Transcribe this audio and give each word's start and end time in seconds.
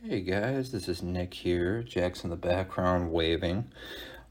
Hey 0.00 0.20
guys, 0.20 0.70
this 0.70 0.88
is 0.88 1.02
Nick 1.02 1.34
here. 1.34 1.82
Jack's 1.82 2.22
in 2.22 2.30
the 2.30 2.36
background 2.36 3.10
waving. 3.10 3.72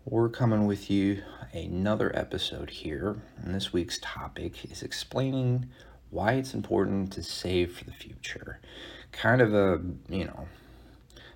We're 0.05 0.29
coming 0.29 0.65
with 0.65 0.89
you 0.89 1.23
another 1.51 2.09
episode 2.15 2.69
here. 2.69 3.17
And 3.43 3.53
this 3.53 3.73
week's 3.73 3.99
topic 4.01 4.71
is 4.71 4.81
explaining 4.81 5.67
why 6.09 6.33
it's 6.33 6.53
important 6.53 7.11
to 7.13 7.21
save 7.21 7.77
for 7.77 7.83
the 7.83 7.91
future. 7.91 8.61
Kind 9.11 9.41
of 9.41 9.53
a, 9.53 9.81
you 10.07 10.23
know, 10.23 10.47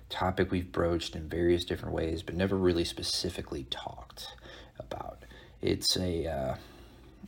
topic 0.08 0.50
we've 0.50 0.72
broached 0.72 1.14
in 1.14 1.28
various 1.28 1.66
different 1.66 1.94
ways, 1.94 2.22
but 2.22 2.34
never 2.34 2.56
really 2.56 2.84
specifically 2.84 3.64
talked 3.64 4.34
about. 4.78 5.24
It's 5.60 5.94
a, 5.98 6.26
uh, 6.26 6.54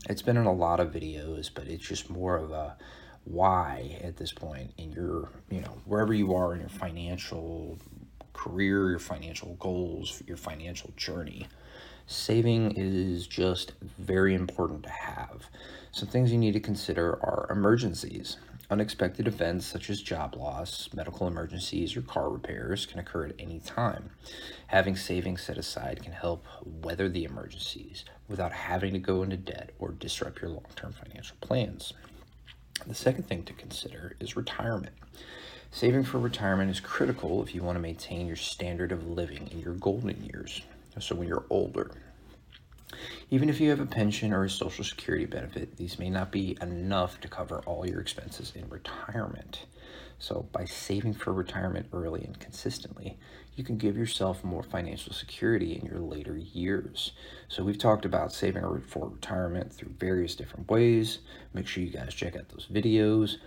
it's 0.08 0.22
been 0.22 0.38
in 0.38 0.46
a 0.46 0.54
lot 0.54 0.80
of 0.80 0.92
videos, 0.92 1.50
but 1.54 1.66
it's 1.66 1.86
just 1.86 2.08
more 2.08 2.38
of 2.38 2.50
a 2.50 2.78
why 3.24 3.98
at 4.02 4.16
this 4.16 4.32
point 4.32 4.72
in 4.76 4.92
your, 4.92 5.30
you 5.50 5.60
know, 5.60 5.80
wherever 5.84 6.12
you 6.12 6.34
are 6.34 6.54
in 6.54 6.60
your 6.60 6.68
financial 6.68 7.78
career, 8.32 8.90
your 8.90 8.98
financial 8.98 9.54
goals, 9.54 10.22
your 10.26 10.36
financial 10.36 10.92
journey. 10.96 11.46
Saving 12.06 12.72
is 12.72 13.26
just 13.26 13.72
very 13.98 14.34
important 14.34 14.82
to 14.82 14.90
have. 14.90 15.46
Some 15.90 16.08
things 16.08 16.30
you 16.30 16.38
need 16.38 16.52
to 16.52 16.60
consider 16.60 17.12
are 17.12 17.46
emergencies. 17.50 18.36
Unexpected 18.70 19.26
events 19.26 19.64
such 19.66 19.88
as 19.88 20.02
job 20.02 20.36
loss, 20.36 20.88
medical 20.94 21.26
emergencies, 21.26 21.96
or 21.96 22.02
car 22.02 22.30
repairs 22.30 22.84
can 22.84 22.98
occur 22.98 23.26
at 23.26 23.34
any 23.38 23.60
time. 23.60 24.10
Having 24.66 24.96
savings 24.96 25.42
set 25.42 25.56
aside 25.56 26.02
can 26.02 26.12
help 26.12 26.44
weather 26.64 27.08
the 27.08 27.24
emergencies 27.24 28.04
without 28.28 28.52
having 28.52 28.92
to 28.92 28.98
go 28.98 29.22
into 29.22 29.36
debt 29.36 29.70
or 29.78 29.92
disrupt 29.92 30.42
your 30.42 30.50
long 30.50 30.66
term 30.76 30.92
financial 30.92 31.36
plans. 31.40 31.92
The 32.86 32.94
second 32.94 33.24
thing 33.24 33.44
to 33.44 33.52
consider 33.52 34.14
is 34.20 34.36
retirement. 34.36 34.94
Saving 35.70 36.04
for 36.04 36.18
retirement 36.18 36.70
is 36.70 36.80
critical 36.80 37.42
if 37.42 37.54
you 37.54 37.62
want 37.62 37.76
to 37.76 37.80
maintain 37.80 38.26
your 38.26 38.36
standard 38.36 38.92
of 38.92 39.08
living 39.08 39.48
in 39.50 39.60
your 39.60 39.74
golden 39.74 40.22
years, 40.24 40.60
so 41.00 41.14
when 41.14 41.26
you're 41.26 41.46
older. 41.50 41.90
Even 43.34 43.48
if 43.48 43.60
you 43.60 43.68
have 43.70 43.80
a 43.80 43.86
pension 43.86 44.32
or 44.32 44.44
a 44.44 44.48
social 44.48 44.84
security 44.84 45.24
benefit, 45.24 45.76
these 45.76 45.98
may 45.98 46.08
not 46.08 46.30
be 46.30 46.56
enough 46.62 47.20
to 47.20 47.26
cover 47.26 47.64
all 47.66 47.84
your 47.84 48.00
expenses 48.00 48.52
in 48.54 48.68
retirement. 48.68 49.66
So, 50.20 50.46
by 50.52 50.66
saving 50.66 51.14
for 51.14 51.32
retirement 51.32 51.88
early 51.92 52.22
and 52.22 52.38
consistently, 52.38 53.18
you 53.56 53.64
can 53.64 53.76
give 53.76 53.96
yourself 53.96 54.44
more 54.44 54.62
financial 54.62 55.12
security 55.12 55.74
in 55.74 55.84
your 55.84 55.98
later 55.98 56.36
years. 56.36 57.10
So, 57.48 57.64
we've 57.64 57.76
talked 57.76 58.04
about 58.04 58.32
saving 58.32 58.62
for 58.82 59.08
retirement 59.08 59.72
through 59.72 59.94
various 59.98 60.36
different 60.36 60.70
ways. 60.70 61.18
Make 61.52 61.66
sure 61.66 61.82
you 61.82 61.90
guys 61.90 62.14
check 62.14 62.36
out 62.36 62.50
those 62.50 62.68
videos. 62.72 63.38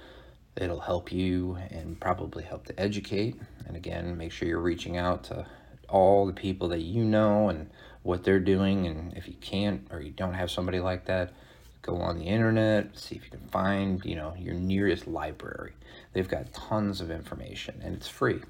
It'll 0.58 0.81
help 0.81 1.13
you 1.13 1.55
and 1.69 1.97
probably 1.97 2.43
help 2.43 2.65
to 2.65 2.77
educate. 2.77 3.39
And 3.65 3.77
again, 3.77 4.17
make 4.17 4.33
sure 4.33 4.49
you're 4.49 4.59
reaching 4.59 4.97
out 4.97 5.23
to 5.25 5.45
all 5.89 6.25
the 6.25 6.33
people 6.33 6.67
that 6.69 6.81
you 6.81 7.03
know 7.03 7.49
and 7.49 7.69
what 8.03 8.23
they're 8.23 8.39
doing. 8.39 8.88
And 8.88 9.16
if 9.16 9.27
you 9.27 9.35
can't 9.35 9.88
or 9.91 10.02
you 10.02 10.11
don't 10.11 10.33
have 10.33 10.52
somebody 10.52 10.80
like 10.80 11.05
that, 11.05 11.33
go 11.81 11.97
on 11.97 12.17
the 12.17 12.25
internet, 12.25 12.97
see 12.97 13.16
if 13.16 13.25
you 13.25 13.31
can 13.31 13.47
find, 13.49 14.03
you 14.03 14.15
know, 14.15 14.33
your 14.38 14.55
nearest 14.55 15.08
library. 15.08 15.73
They've 16.13 16.27
got 16.27 16.53
tons 16.53 17.02
of 17.02 17.11
information 17.11 17.81
and 17.83 17.95
it's 17.95 18.08
free. 18.08 18.41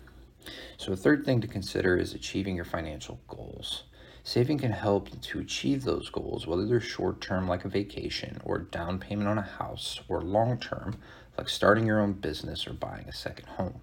So 0.78 0.94
a 0.94 0.96
third 0.96 1.26
thing 1.26 1.42
to 1.42 1.48
consider 1.48 1.98
is 1.98 2.14
achieving 2.14 2.56
your 2.56 2.66
financial 2.66 3.20
goals. 3.28 3.84
Saving 4.24 4.58
can 4.58 4.72
help 4.72 5.22
to 5.22 5.40
achieve 5.40 5.84
those 5.84 6.10
goals, 6.10 6.46
whether 6.46 6.66
they're 6.66 6.82
short 6.82 7.22
term, 7.22 7.48
like 7.48 7.64
a 7.64 7.70
vacation, 7.70 8.42
or 8.44 8.60
down 8.60 9.00
payment 9.00 9.30
on 9.30 9.38
a 9.38 9.42
house, 9.42 10.02
or 10.10 10.22
long 10.22 10.58
term, 10.58 10.98
like 11.38 11.48
starting 11.48 11.86
your 11.86 12.02
own 12.02 12.12
business 12.14 12.68
or 12.68 12.74
buying 12.74 13.08
a 13.08 13.14
second 13.14 13.48
home. 13.48 13.80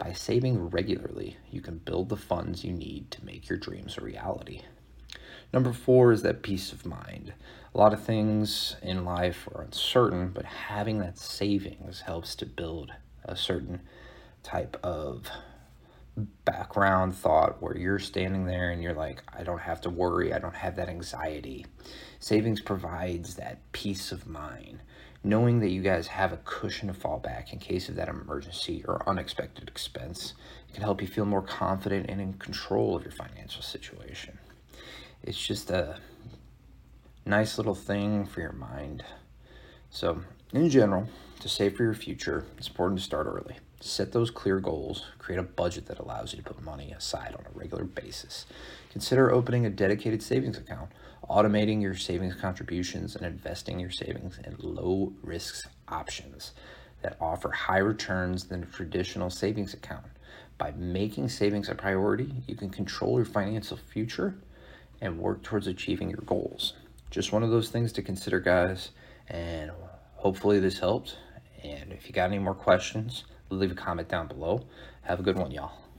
By 0.00 0.14
saving 0.14 0.70
regularly, 0.70 1.36
you 1.50 1.60
can 1.60 1.76
build 1.76 2.08
the 2.08 2.16
funds 2.16 2.64
you 2.64 2.72
need 2.72 3.10
to 3.10 3.24
make 3.24 3.50
your 3.50 3.58
dreams 3.58 3.98
a 3.98 4.00
reality. 4.00 4.62
Number 5.52 5.74
four 5.74 6.10
is 6.10 6.22
that 6.22 6.42
peace 6.42 6.72
of 6.72 6.86
mind. 6.86 7.34
A 7.74 7.78
lot 7.78 7.92
of 7.92 8.02
things 8.02 8.76
in 8.82 9.04
life 9.04 9.46
are 9.54 9.60
uncertain, 9.60 10.30
but 10.30 10.46
having 10.46 11.00
that 11.00 11.18
savings 11.18 12.00
helps 12.00 12.34
to 12.36 12.46
build 12.46 12.92
a 13.24 13.36
certain 13.36 13.82
type 14.42 14.78
of 14.82 15.28
background 16.44 17.14
thought 17.14 17.62
where 17.62 17.76
you're 17.76 17.98
standing 17.98 18.44
there 18.46 18.70
and 18.70 18.82
you're 18.82 18.94
like, 18.94 19.22
I 19.36 19.42
don't 19.42 19.60
have 19.60 19.80
to 19.82 19.90
worry, 19.90 20.32
I 20.32 20.38
don't 20.38 20.54
have 20.54 20.76
that 20.76 20.88
anxiety. 20.88 21.66
Savings 22.18 22.60
provides 22.60 23.36
that 23.36 23.60
peace 23.72 24.12
of 24.12 24.26
mind, 24.26 24.80
knowing 25.24 25.60
that 25.60 25.70
you 25.70 25.82
guys 25.82 26.08
have 26.08 26.32
a 26.32 26.38
cushion 26.38 26.88
to 26.88 26.94
fall 26.94 27.18
back 27.18 27.52
in 27.52 27.58
case 27.58 27.88
of 27.88 27.96
that 27.96 28.08
emergency 28.08 28.84
or 28.86 29.08
unexpected 29.08 29.68
expense. 29.68 30.34
It 30.68 30.74
can 30.74 30.82
help 30.82 31.00
you 31.00 31.08
feel 31.08 31.24
more 31.24 31.42
confident 31.42 32.10
and 32.10 32.20
in 32.20 32.34
control 32.34 32.96
of 32.96 33.02
your 33.02 33.12
financial 33.12 33.62
situation 33.62 34.38
it's 35.22 35.46
just 35.46 35.70
a 35.70 35.98
nice 37.26 37.58
little 37.58 37.74
thing 37.74 38.26
for 38.26 38.40
your 38.40 38.52
mind. 38.52 39.04
So, 39.90 40.22
in 40.52 40.70
general, 40.70 41.08
to 41.40 41.48
save 41.48 41.76
for 41.76 41.82
your 41.82 41.94
future, 41.94 42.44
it's 42.56 42.68
important 42.68 42.98
to 42.98 43.04
start 43.04 43.26
early. 43.26 43.56
Set 43.80 44.12
those 44.12 44.30
clear 44.30 44.60
goals, 44.60 45.04
create 45.18 45.38
a 45.38 45.42
budget 45.42 45.86
that 45.86 45.98
allows 45.98 46.32
you 46.32 46.38
to 46.38 46.44
put 46.44 46.62
money 46.62 46.92
aside 46.92 47.34
on 47.38 47.46
a 47.46 47.58
regular 47.58 47.84
basis. 47.84 48.46
Consider 48.90 49.32
opening 49.32 49.64
a 49.64 49.70
dedicated 49.70 50.22
savings 50.22 50.58
account, 50.58 50.90
automating 51.28 51.80
your 51.80 51.94
savings 51.94 52.34
contributions, 52.34 53.16
and 53.16 53.24
investing 53.24 53.80
your 53.80 53.90
savings 53.90 54.38
in 54.44 54.56
low 54.58 55.12
risk 55.22 55.68
options 55.88 56.52
that 57.02 57.16
offer 57.20 57.50
high 57.50 57.78
returns 57.78 58.44
than 58.44 58.62
a 58.62 58.66
traditional 58.66 59.30
savings 59.30 59.72
account. 59.72 60.06
By 60.58 60.72
making 60.72 61.30
savings 61.30 61.68
a 61.68 61.74
priority, 61.74 62.34
you 62.46 62.54
can 62.54 62.68
control 62.68 63.16
your 63.16 63.24
financial 63.24 63.78
future 63.78 64.34
and 65.00 65.18
work 65.18 65.42
towards 65.42 65.66
achieving 65.66 66.10
your 66.10 66.20
goals. 66.26 66.74
Just 67.10 67.32
one 67.32 67.42
of 67.42 67.50
those 67.50 67.70
things 67.70 67.92
to 67.94 68.02
consider, 68.02 68.40
guys. 68.40 68.90
And 69.28 69.70
hopefully 70.16 70.60
this 70.60 70.78
helped. 70.78 71.16
And 71.62 71.92
if 71.92 72.06
you 72.06 72.12
got 72.12 72.30
any 72.30 72.38
more 72.38 72.54
questions, 72.54 73.24
leave 73.50 73.72
a 73.72 73.74
comment 73.74 74.08
down 74.08 74.28
below. 74.28 74.66
Have 75.02 75.20
a 75.20 75.22
good 75.22 75.36
one, 75.36 75.50
y'all. 75.50 75.89